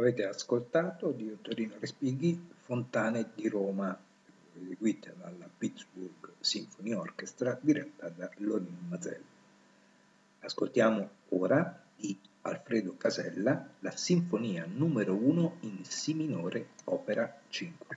Avete 0.00 0.26
ascoltato 0.26 1.10
di 1.10 1.28
Ottorino 1.28 1.74
Respighi 1.80 2.40
Fontane 2.62 3.30
di 3.34 3.48
Roma, 3.48 3.98
eseguita 4.54 5.10
dalla 5.10 5.50
Pittsburgh 5.58 6.34
Symphony 6.38 6.92
Orchestra 6.92 7.58
diretta 7.60 8.08
da 8.08 8.30
Lorin 8.36 8.76
Mazel. 8.88 9.20
Ascoltiamo 10.38 11.10
ora 11.30 11.82
di 11.96 12.16
Alfredo 12.42 12.94
Casella 12.96 13.70
la 13.80 13.90
Sinfonia 13.90 14.66
numero 14.72 15.14
1 15.14 15.56
in 15.62 15.84
Si 15.84 16.14
minore, 16.14 16.68
opera 16.84 17.40
5. 17.48 17.96